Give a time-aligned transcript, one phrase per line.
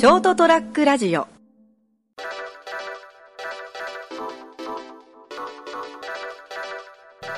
[0.00, 1.28] ショートトラックラジオ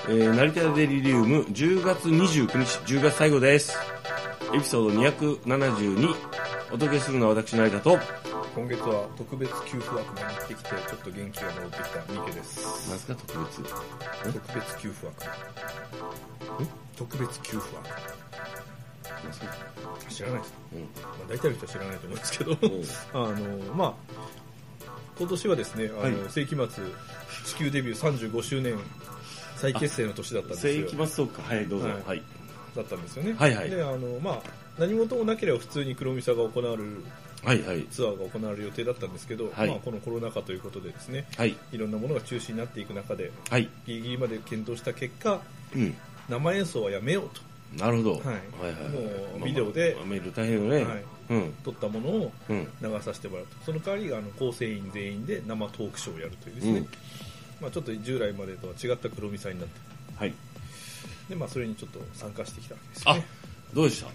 [0.08, 3.76] えー、成田デリリウム10月29日、10月最後です。
[4.54, 6.14] エピソード272。
[6.68, 7.98] お届けするのは私、成田と、
[8.54, 12.88] 今月は特別給付枠が来てきて、ちょっと元気が戻ってきた三池です。
[12.90, 13.62] 何すか特別？
[14.32, 15.24] 特別給付枠。
[16.96, 18.21] 特別給付枠。
[20.08, 20.80] 知らないですか、うん。
[20.80, 20.86] ま
[21.26, 22.56] あ、大体の人は知らないと思うんですけど、
[23.14, 23.94] あの、まあ、
[25.18, 26.66] 今年はですね、あの、はい世紀末、
[27.46, 28.78] 地球デビュー35周年
[29.56, 30.88] 再結成の年だったんですよ。
[30.88, 31.42] 世紀末そうか。
[31.42, 31.88] はい、どうぞ。
[31.88, 32.22] ははいい。
[32.74, 33.34] だったんですよね。
[33.38, 34.42] はいはいで、あの、まあ、
[34.78, 37.04] 何事もなければ普通に黒ミサが行われる、
[37.44, 37.84] はい、はい。
[37.90, 41.56] ツアーが行われる予定だったんですけど、はいまあ、このコロナ禍ということでですね、はい。
[41.72, 43.68] いろんなものが中止になっていく中で、はい。
[43.86, 45.40] ギリギリまで検討した結果、
[45.76, 45.94] うん。
[46.28, 48.12] 生演奏はやめようとなるほど。
[48.14, 48.38] はいはい、は
[48.70, 48.72] い。
[49.38, 50.84] もうビデオでまあまあメール大変よね。
[50.84, 51.54] はいうん。
[51.64, 52.68] 撮ったものをうん。
[52.82, 56.88] 流させてもらうとその代わりあの構成員全員で生トークショーをやるというですね、うん。
[57.60, 59.80] まあ、ちょっと従来までとは違った黒ミサになって
[60.16, 60.34] はい。
[61.28, 63.26] で、まあ、それにちょっと参加してきたわけですよあね、
[63.72, 64.08] どうでした？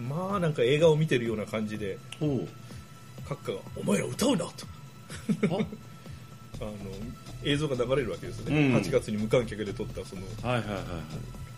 [0.00, 1.98] まあなんか映画を見てるような感じで。
[3.28, 4.66] 閣下が「お前ら歌うな」と
[6.60, 6.72] あの
[7.44, 10.84] 映像が流れるわけですね、うん8月に無観客で撮ったその、あはいはいはいはい。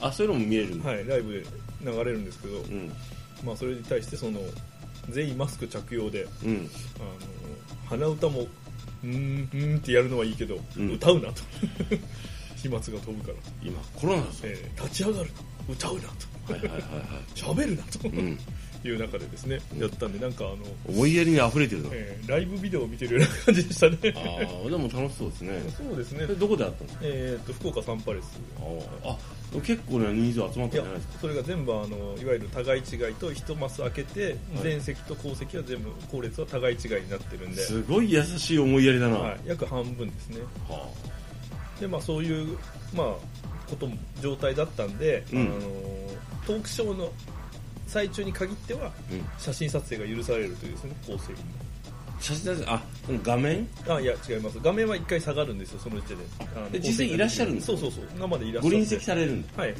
[0.00, 0.80] あ、そういうのも見える。
[0.82, 1.44] はい、ライブで
[1.84, 2.92] 流れるんですけど、うん。
[3.44, 4.40] まあ、それに対してその
[5.10, 6.70] 全員マスク着用でうん。
[6.98, 7.08] あの
[7.88, 11.42] 鼻歌もうーんうーんってやるのはいいけど、うん歌うなと
[12.56, 14.38] 飛沫が飛ぶから、今、コロナだぞ。
[14.42, 17.98] えー立ち上がるな歌うなとはいはいはいは 喋るなと、
[18.84, 18.88] い。
[18.88, 18.94] うん。
[18.94, 20.56] いう中でですねやったんでなんかあの、
[20.88, 21.90] 思いやりに溢れてるの。
[21.92, 25.60] えーライブビデオを見てるような感じでしたね ああ、でも楽しそうですね。
[25.76, 27.00] そうですねえどこであったんですか？
[27.04, 28.38] えー、と福岡サンパレス
[29.04, 31.18] ああ、結構ね、人数集まったんいやじゃないですか。
[31.22, 39.14] それが全部あのいわゆる互い違いと一マス開けて、はい全席と後席は全部後列は互い違いになってるんで、すごい優しい思いやりだな。
[39.16, 40.38] は、はい約半分ですね
[40.68, 40.86] あ、
[41.80, 42.58] でまあそういう
[42.94, 43.06] まあ
[43.70, 45.50] ことも状態だったんで、うんあの
[46.46, 47.12] トークショーの
[47.88, 49.24] 最中に限ってはうん。
[49.38, 51.32] 写真撮影が許されるというですね構成。
[52.20, 52.82] 写真撮影、あ、
[53.22, 53.66] 画面？
[53.88, 54.58] あいや違います。
[54.62, 56.18] 画面は一回下がるんですよその時点
[56.72, 56.78] で。
[56.78, 57.78] で実際いらっしゃるんですか？
[57.78, 58.18] そうそうそう。
[58.18, 59.62] 生でいらっしゃるご臨席されるんだ。
[59.62, 59.70] はい。
[59.70, 59.76] ああ、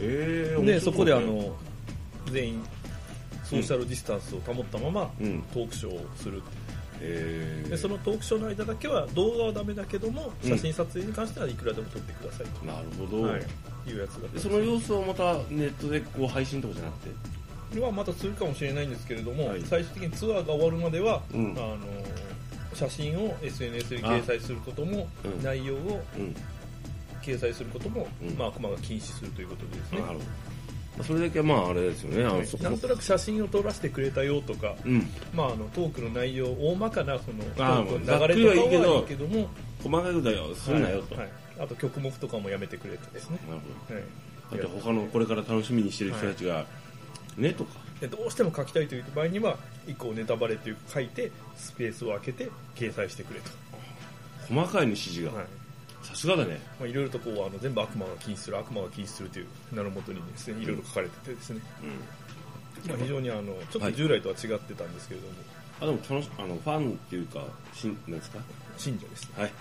[0.00, 1.54] ええでそこであ、の
[2.32, 2.64] 全員
[3.44, 5.42] ソーシャルディスタンスを保ったまま、うん。
[5.52, 6.38] トークショーをする。
[6.38, 6.63] ええ
[7.00, 10.48] でそのトークショーの間だけは動画はダメだけどもうん。
[10.48, 13.22] 写真撮影に関してはいくらでも撮ってくださいと、なるほど。
[13.24, 13.42] はい、
[13.90, 14.44] いうやつだったんです。
[14.44, 17.80] でその様子をまたネットでこう配信とかじゃなくて？
[17.80, 19.62] はまたするかもしれないんですけれども、はい。
[19.62, 21.54] 最終的にツアーが終わるまでは、うん。
[21.56, 21.78] あの
[22.72, 25.42] 写真を SNS に掲載することも、うん。
[25.42, 26.34] 内容をうん。
[27.20, 28.36] 掲載することも、うん。
[28.36, 30.00] まあ、熊が禁止するということでですね。
[30.02, 30.24] なるほど。
[30.96, 32.24] まあそれだけまああれですよね。
[32.24, 35.08] あの、そこなんとなく写真を撮らせてくれたよとか、うん。
[35.34, 39.48] まあ、あのトークの内容大まかなそのトあーークの流れとかはいいけども
[39.82, 41.14] 細かいことはするなよと。
[41.14, 44.02] はいはいあと曲目とかもやめてくれてですね、なるほはい
[44.50, 44.56] ど。
[44.56, 46.66] だって他のこれから楽しみにしてる人たちが、
[47.36, 47.78] ねとか。
[48.00, 49.56] でどうしても書きたいという場合には
[49.86, 53.50] 以降ネタバレというか書いてスペースを空けて掲載してくれと、
[54.52, 55.32] 細かいの指示が。
[55.32, 55.46] はい
[56.04, 56.60] さすがだね。
[56.78, 62.90] まあ、いろいろとこうあの全部悪魔が禁止する悪魔が禁止するという名のもとにですねいろいろ書かれててですね、うん。
[62.90, 65.32] まあ、非常にあのちょっと従来とは違ってたんですけれども、
[65.80, 68.38] あ、でも楽し、あの、ファンっていうか、しん、なんですか？
[68.76, 69.28] 信者ですね。
[69.36, 69.52] はい。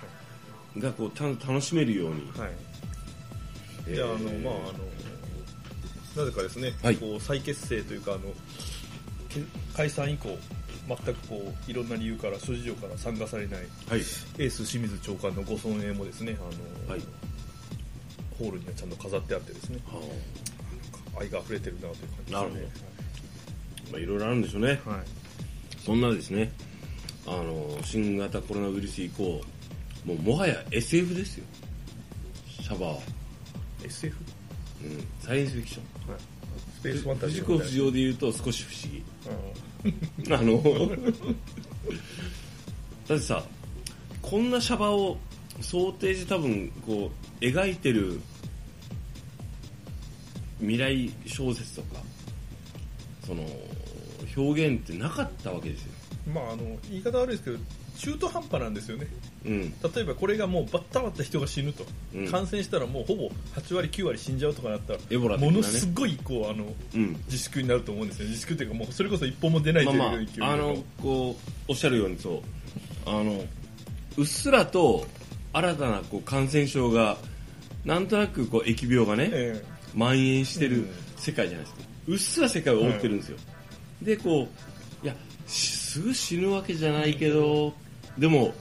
[0.79, 2.31] がこう、ちゃんと楽しめるように。
[2.37, 2.51] はい。
[3.87, 3.95] えー。
[3.95, 6.97] であのまああのなぜかですね、はい。
[6.97, 8.21] こう再結成というかあの
[9.29, 9.41] け
[9.75, 10.37] 解散以降
[10.87, 13.99] 全くこういろんな理由から諸事情から参加されないはい。
[13.99, 17.01] エース清水長官のご尊栄もですねあの、はい
[18.39, 20.01] ホールにはちゃんと飾ってあってですねは
[21.21, 22.55] 愛が溢れてるなという感じですねなるほ
[22.89, 22.93] あ
[23.93, 24.69] まあいろいろあるんでしょうね。
[24.69, 24.79] はい、
[25.85, 26.51] そんなですね、
[27.27, 29.41] あの、新型コロナウイルス以降、
[30.03, 31.45] もうもはや SF ですよ。
[32.47, 32.99] シャバーは。
[33.83, 34.15] SF、
[34.83, 35.07] うん。
[35.19, 36.11] サイエンスフィクション。
[36.11, 36.21] はい、
[36.83, 39.03] スペースファンタジ藤子ー不二雄で言うと少し不思議。
[40.27, 40.61] うんあの、
[43.07, 43.43] だってさ、
[44.21, 45.17] こんなシャバを
[45.61, 47.09] 想定して多分、こ
[47.41, 48.19] う、描いてる
[50.59, 52.01] 未来小説とか、
[53.25, 53.43] その、
[54.35, 55.91] 表現ってなかったわけですよ。
[56.33, 57.57] まああの言い方悪いですけど
[57.97, 59.07] 中途半端なんですよね。
[59.45, 59.71] うん。
[59.71, 61.85] 例えばこれがもうバッタバッタ人が死ぬと、
[62.15, 62.27] うん。
[62.31, 65.57] 感染したらもうほぼ8割9割死んじゃうとかなったらエボラ的なね。
[65.57, 67.13] ものすごいこうあのうん。
[67.25, 68.27] 自粛になると思うんですよ。
[68.27, 72.41] 自粛っていうかもうそれこそ一歩も出ないとまあいう勢いで、まあ、あの、こう、おっしゃるようにそう、
[73.05, 73.45] あの、
[74.17, 75.05] うっすらと
[75.53, 77.17] 新たなこう感染症が、
[77.85, 79.63] なんとなくこう疫病がね、え
[79.93, 80.89] 蔓延してるうん。
[81.17, 81.83] 世界じゃないですか。
[82.07, 83.37] うっすら世界を覆ってるんですよ。
[84.01, 84.47] で、こ
[85.01, 85.15] う、いや、
[85.47, 87.73] しすぐ死ぬわけじゃないけど
[88.17, 88.53] でも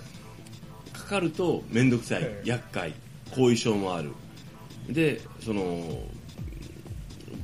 [0.93, 2.49] かかると面倒くさい、ええ。
[2.49, 2.95] 厄介。
[3.37, 4.11] 後遺症もある。
[4.89, 5.83] でその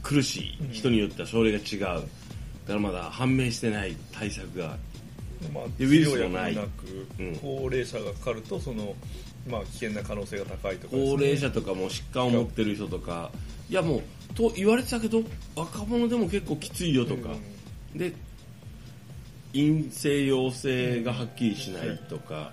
[0.02, 0.69] 苦しい。
[0.72, 1.81] 人によっては症例が違う。
[1.81, 2.05] だか
[2.69, 4.76] らまだ判明してない対策が
[5.52, 6.56] まあ、でウイルスもない。
[6.56, 7.37] なく、うん。
[7.37, 8.94] 高齢者がかかるとその、
[9.49, 13.31] まあ、危険な可能性が高いとかね、高齢者とかも疾患を持ってる人とか。
[13.70, 14.02] いやもう
[14.34, 15.22] と言われてたけど
[15.54, 17.31] 若者でも結構きついよとか、
[17.94, 18.14] で
[19.52, 22.52] 陰性陽性がはっきりしないとか、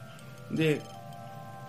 [0.51, 0.81] で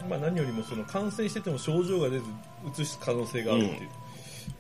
[0.08, 2.24] まあ、何よりもその感染してても症状が出ず
[2.66, 3.80] うつす可能性があるっていう、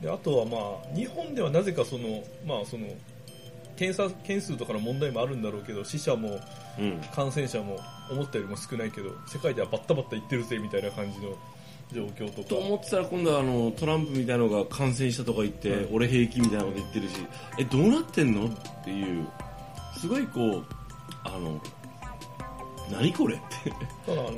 [0.02, 2.86] であとはまあ日本ではなぜかその、まあ、その
[3.76, 6.40] 検査件数とかの問題もあるんだろうけど死者も
[6.78, 7.00] うん。
[7.14, 7.78] 感染者も
[8.10, 11.34] 思ったよりも少ないけど世界ではバッタバッタいってるぜみたいな感じの
[11.90, 12.48] 状況とか。
[12.48, 15.96] と思ってたら今度はあのトランプみたいなのが感染したとか言って、うん。
[15.96, 17.14] 俺平気みたいなこと言ってるし
[17.58, 18.46] えどうなってんの？
[18.46, 19.26] っていう
[19.98, 20.64] すごいこう
[21.24, 21.60] あの
[22.90, 23.70] 何これって。
[24.06, 24.32] ただあの。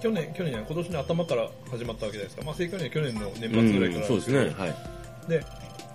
[0.00, 4.38] 去年去年や今年の頭から始まったわけじゃないですか、まあ、正確には去年の年末ぐらいからそうですね。
[4.38, 5.28] はい。
[5.28, 5.44] で、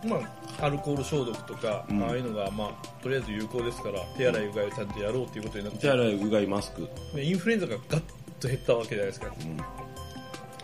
[0.07, 0.17] ま
[0.61, 2.03] あ、アルコール消毒とか、うん。
[2.03, 8.01] ああいうのが、まあ、とりあえず有効ですから手洗いうがいをちゃんとやろうということになって手洗いうがいマスク、でインフルエンザがガッ
[8.39, 9.33] と減ったわけじゃないですか。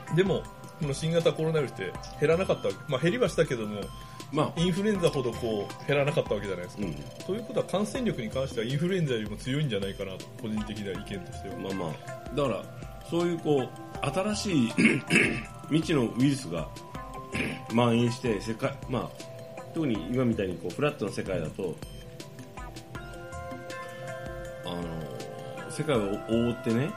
[0.09, 0.15] うん。
[0.15, 0.43] でも
[0.79, 3.81] この新型コロナウイルスって減らなかったわけ、まあ、減りはしたけども
[4.31, 6.93] まあ、インフルエンザほどこう減らなかったわけじゃないですか、うん、
[7.25, 12.35] ということは感染力に関してはインフルエンザよりも強いんじゃないかなと個人的な意見としては、まあまあ。
[12.35, 12.63] だから
[13.09, 14.73] そういうこう新しい
[15.69, 16.69] 未知のウイルスが
[17.69, 19.09] 蔓延して世界まあ
[19.73, 21.75] 特に今みたいにこうフラットな世界だと
[24.65, 26.89] あの世界を覆ってね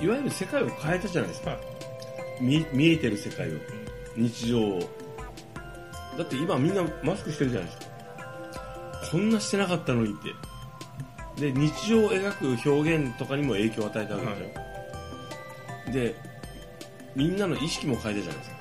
[0.00, 1.56] いいわゆる世界を変えたじゃないですか。
[2.40, 3.58] 見見えてる世界を
[4.16, 4.60] 日常。
[4.60, 4.80] を
[6.18, 7.92] だって今みんなマスクしてるじゃないですか。
[9.10, 10.16] こんなしてなかったのにっ
[11.36, 11.50] て。
[11.52, 16.14] で日常を描く表現とかにも影響を与えたわけでしょ、で
[17.16, 18.56] みんなの意識も変えたじゃないですか。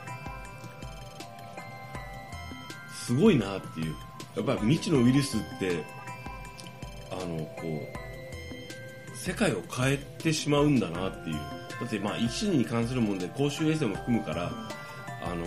[3.06, 3.96] すごいなっていう。
[4.38, 5.84] やっぱり未知のウイルスって
[7.12, 7.54] あのこ
[9.14, 11.36] う世界を変えてしまうんだなっていう。
[11.36, 11.42] だ
[11.86, 14.50] ってまあ一に関するもんで公衆衛生も含むから
[15.22, 15.46] あの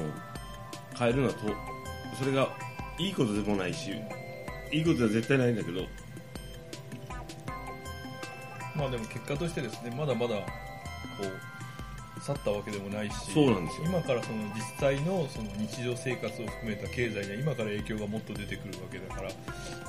[0.99, 1.41] 変えるのはと
[2.19, 2.49] それが
[2.99, 3.93] いいことでもないし
[4.73, 5.83] いいことでは絶対ないんだけど。
[8.77, 10.43] まあでも結果としてですねまだまだこ
[12.19, 13.87] う去ったわけでもないしそうなんですよ。
[13.87, 19.31] 今からその実際のその日常生活を含めた経済には今から影響がもっと出てくるわけだから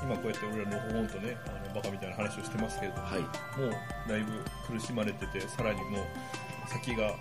[0.04, 3.22] 今こうやって俺らのほほんとねあのバカみたいな話をしてますけれども、はい。
[3.22, 7.16] もうだいぶ苦しまれててさらにもう先が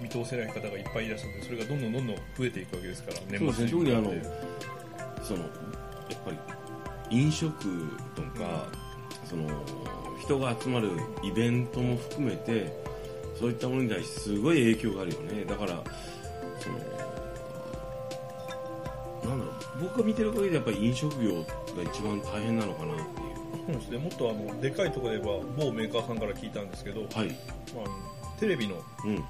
[0.00, 3.70] 見通せない方がいっぱいいらっしゃってそれがどんどんどんどん増えていくわけですからそうですね。
[3.70, 4.12] 特にあの
[5.22, 5.50] そのやっ
[6.24, 6.36] ぱり
[7.10, 7.52] 飲食
[8.14, 8.66] とか、
[9.24, 9.46] その
[10.20, 10.90] 人が集まる
[11.22, 12.72] イベントも含めて
[13.38, 15.44] そういったものに対してすごい影響があるよね。
[15.44, 15.82] だから
[16.58, 16.78] その
[19.30, 19.54] なんだろう。
[19.82, 21.42] 僕が見てる限りでやっぱり飲食業が
[21.84, 23.06] 一番大変なのかなっていう。
[23.66, 23.98] そうですね。
[23.98, 27.28] もっとあのでかいところで言えば某メーカーさんから聞いたんですけど、はい。
[27.74, 29.24] まあテレビのうん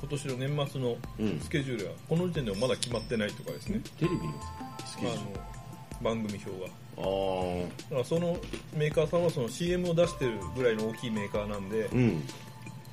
[0.00, 1.40] 今年の年末のうん。
[1.40, 4.22] スケジュールがこの時点でもまだ決まってないとかですね、テレビの
[4.86, 5.20] スケジュール。
[5.20, 5.50] あの
[6.02, 6.66] 番組表が。
[6.96, 7.62] あー。
[7.62, 8.36] だからその
[8.74, 12.22] メーカーさんはその CM を出してるぐらいの大きいメーカーなんでうん。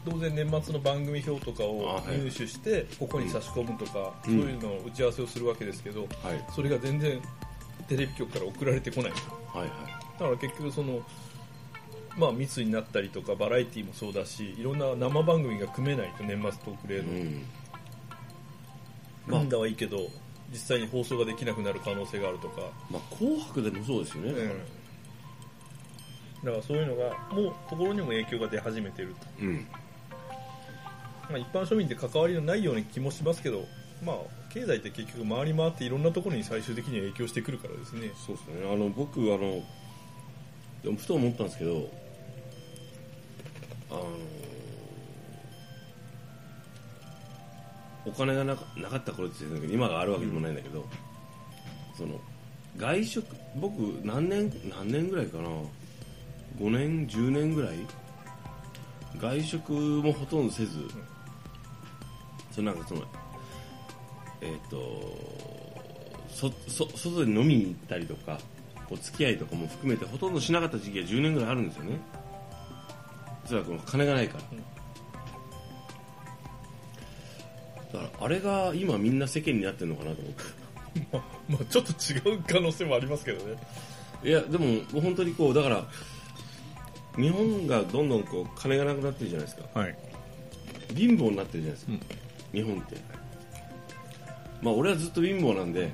[0.10, 2.20] 当然年末の番組表とかをあはい。
[2.20, 4.42] 入手してここに差し込むとか、うん。
[4.42, 6.10] そういうのを打ち合わせをするわけですけどはい。
[6.54, 7.22] それが全然
[7.88, 9.12] テレビ局から送られてこない。
[9.12, 9.18] は
[9.60, 9.70] いはい。
[10.20, 11.00] だから結局その
[12.18, 17.46] まあ密になったりとかバラエティもそうだしいろんな生番組が組めないと年末トークレーの、うん。
[19.28, 19.98] 組んだはいいけど
[20.52, 24.34] 実際に放送ができなくなる可能性があるとか、まあ紅白でもそうですよね、
[26.44, 29.68] だからそういうのがもうところにも影響が出始めていると、うん。
[31.30, 33.66] まあ、一般庶民って関わりのないような気もしますけど
[34.02, 34.16] まあ
[34.54, 38.12] 経済って結局回り回っていろんなところに最終的には影響してくるからですね。
[38.26, 38.72] そうですね。
[38.72, 39.62] あの僕あの
[40.82, 41.90] でもふと思ったんですけど
[48.06, 50.86] お金がなかなかった頃って言ってたけど今があるわけでもないんだけど、
[51.98, 52.20] その
[52.78, 55.50] 外食僕何年何年ぐらいかな
[56.60, 57.78] ？5年10年ぐらい？
[59.20, 60.88] 外食もほとんどせず、
[62.52, 63.02] そのなんかその
[64.42, 64.78] えっ、と
[66.70, 68.40] 外で飲みに行ったりとか
[68.90, 72.00] お付き合いとかも含めてほとんどしなかった時期が10年ぐらいあるんですよね。
[73.48, 74.38] それはこの金がないか
[77.94, 80.44] ら、だからあれが今みんな世間になってるのかなと思って。
[81.14, 83.56] まあ、まあちょっと違う可能性もありますけどね。
[84.24, 85.86] いやでも本当にこうだから
[87.16, 89.80] 日本がどんどんこう金がなくなってるじゃないですか。
[89.80, 89.98] はい。
[90.94, 92.00] 貧乏になってるじゃないですか、うん。
[92.52, 92.98] 日本って。
[94.62, 95.92] まあ俺はずっと貧乏なんで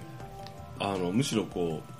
[0.79, 1.93] あのむしろこう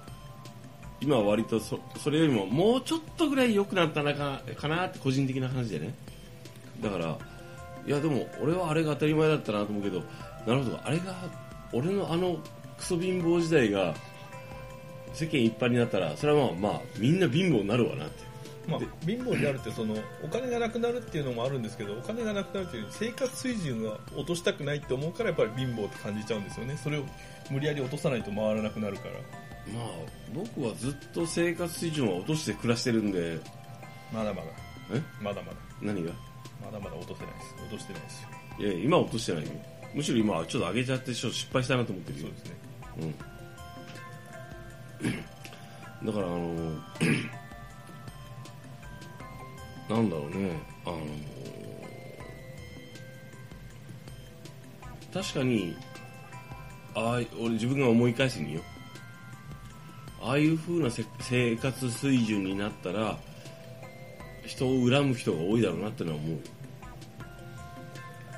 [1.04, 5.94] 今は割とそそれよりももうちょっとぐらい良くなったのかかなって個人的な話でね。
[6.82, 7.18] だから
[7.86, 10.00] いやでも俺はあれが当たり前だったなと思うけど
[10.48, 11.14] なるほどあれが
[11.74, 12.38] 俺のあの
[12.78, 13.94] クソ貧乏時代が
[15.14, 18.32] 世間一般になったらそれはまあまあみんな貧乏になるわなって。
[18.66, 19.94] まあ、貧乏になるってその
[20.24, 26.78] お金がなくなるっていうのもあるんですけどお金がなくなるっていう生活水準が落としたくないって思うからやっぱり貧乏って感じちゃうんですよね。
[26.82, 27.04] それを
[27.52, 29.16] 無理やり落とさないと回らなくなるから。
[29.72, 29.84] まあ
[30.34, 33.40] 僕はずっと生活水準は落として暮らしてるんで。
[34.12, 34.48] まだまだ。
[34.94, 35.02] え？
[35.22, 35.58] まだまだ。
[35.82, 36.12] 何が？
[36.64, 37.56] まだまだ落とせないです。
[37.64, 38.30] 落としてないですよ
[38.60, 39.50] いや今は落としてないよ。
[39.94, 42.26] むしろ今はちょっと上げちゃってちょっと失敗したなと思ってるよ。
[42.26, 42.56] そうですね。
[46.02, 46.08] うん。
[46.08, 46.44] だからあの
[49.96, 50.60] なんだろうね。
[50.86, 50.98] あの
[55.14, 55.78] 確かに
[56.96, 58.62] ああい俺自分が思い返してみよ。
[58.62, 58.64] う
[60.24, 60.90] ああいう風な
[61.20, 63.18] 生活水準になったら
[64.46, 66.40] 人を恨む人が多いだろうなってのは思う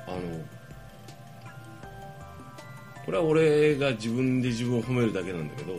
[0.08, 0.18] あの
[3.04, 5.74] これは俺が自分で自分を褒めるだけなんだけど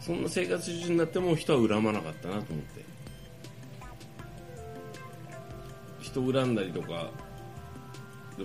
[0.00, 2.82] そんな生活水準になっても人は恨まなかったなと思って。
[6.12, 7.04] 人を恨んだりとかでもまあ
[8.36, 8.44] ま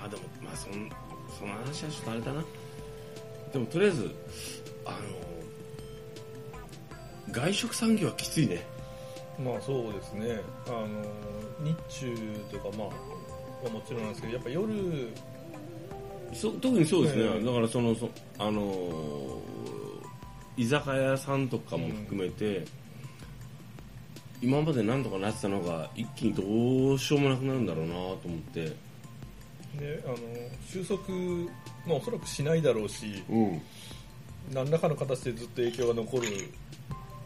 [0.00, 0.90] まあでもまあそん
[1.38, 2.44] その話はちょっとあれだな。
[3.52, 4.14] でもとりあえず
[4.84, 4.98] あの
[7.30, 8.64] 外食産業はきついね。
[9.42, 10.40] まあそうですね。
[10.66, 10.86] あの
[11.60, 12.16] 日中
[12.52, 12.88] とかまあ
[13.64, 15.08] はもちろんなんですけどやっぱ夜
[16.32, 17.44] そ特にそうですね、ええ。
[17.44, 19.54] だからそのそあのー
[20.56, 22.64] 居酒屋さんとかも含めて、
[24.40, 28.72] 今までなんとかなってたのが一気にどうしようもなくなるんだろうなと思って。
[29.78, 30.16] であの
[30.68, 31.00] 収束、
[31.84, 33.60] まあ、おそらくしないだろうしうん。
[34.52, 36.28] 何らかの形でずっと影響が残る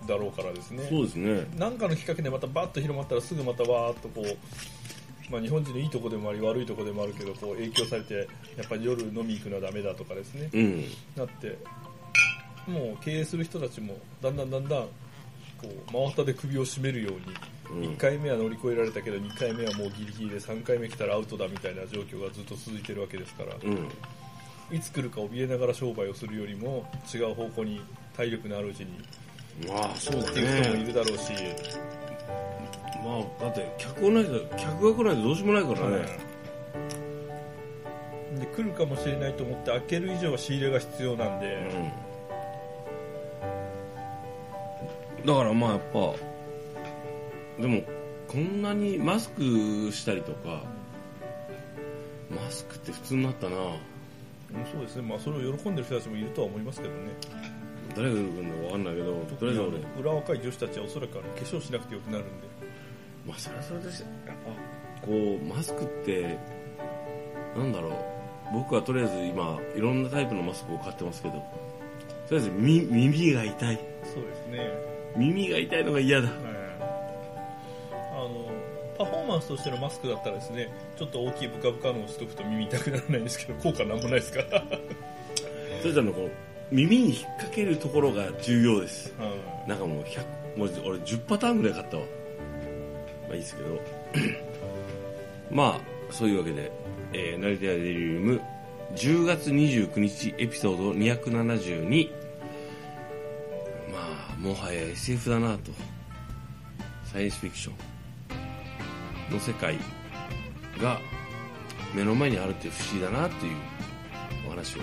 [0.08, 0.86] だろうからですね。
[0.88, 1.46] そうですね。
[1.56, 8.14] 何かのきっかけでまたバッと広まったらすぐまたわーっとこう、まあ、日本人のいいとこでもあり悪いとこでもあるけどこう影響されて
[8.56, 10.50] やっぱり夜飲み行くのはダメだとかですね。
[10.52, 10.84] うん。
[11.16, 11.58] なって
[12.66, 14.88] もう経営する人たちもだんだんだんだんこ
[15.64, 17.92] う真綿で首を絞めるようにうん。
[17.92, 23.54] 1回目は乗り越えられたけど2回目はもうギリギリで3回目来たらアウトだみたいな状況がずっと続いてるわけですから。
[23.62, 23.88] うん。
[24.70, 27.80] いつ来るか怯えながら商売をするよりも違う方向に
[28.14, 29.02] 体力のあるうちに
[29.66, 31.32] まあそうだっていう人もいねるだろうし、
[33.04, 36.18] まあだって客がないと客が来ないとどうしようもないからね、
[38.38, 41.70] で来るかもしれないと思って開ける以上は仕入れが必要なんで、
[45.20, 46.14] うん、だからまあやっぱ
[47.60, 47.82] でも
[48.28, 49.42] こんなにマスク
[49.92, 50.62] したりとか
[52.30, 53.56] マスクって普通になったな。
[53.56, 53.98] うん
[54.72, 56.98] そうですね、まあ、それを喜んでる人たちもいるとは思いますけどね
[57.98, 62.46] 誰が来るんだか分かんないけどとりあえず俺裏若い女子たちはおそらくあの化粧しなくてよくなるんで。
[63.26, 64.36] まあそれはそれでしやっ
[65.00, 66.38] ぱこうマスクって
[67.56, 67.92] なんだろう。
[68.54, 71.40] 僕はとりあえず今いろんなタイプのマスクを買ってますけどと
[72.30, 73.80] りあえずみ耳が痛い。
[74.04, 74.70] そうですね、
[75.16, 76.28] 耳が痛いのが嫌だ。
[76.28, 76.30] あ
[78.16, 78.48] の
[78.96, 84.64] パフォーマンスとしてのマスクだったらですねちょっと大きいブカブカのをしとくと耳痛くならないんですけど効果なんもないですから。
[85.82, 86.30] それじゃあのこの
[86.70, 89.14] 耳に引っ掛けるところが重要です。
[89.18, 89.68] うん。
[89.68, 92.02] なんかもう100もう俺10パターンぐらい買ったわ。
[93.28, 93.80] まあいいですけど。
[95.50, 96.70] まあそういうわけで、
[97.12, 98.40] えー、成田屋デリウム
[98.94, 102.10] 10月29日エピソード272
[103.92, 105.72] まあもはや SF だなと。
[107.04, 107.98] サイエンスフィクション。
[109.30, 109.76] の世界
[110.80, 111.00] が
[111.94, 113.54] 目の前にあるって不思議だなっていう
[114.46, 114.80] お話を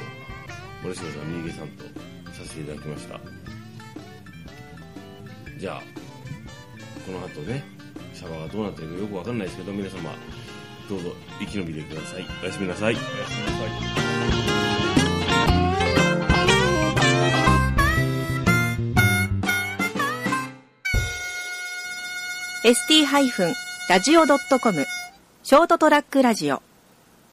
[0.85, 1.83] 森下さん三池さんと
[2.31, 3.19] させていただきました。
[5.57, 5.81] じゃあ
[7.05, 7.63] この後ね
[8.13, 10.13] シャバがどうなってるかよくわかんないですけど皆様
[10.87, 12.25] どうぞ生き延びてください。
[12.43, 12.93] おやすみなさい。
[12.93, 13.15] おやすみ
[13.47, 13.69] なさい。
[22.63, 24.85] ST-radio.com
[25.43, 26.61] ショートトラックラジオ。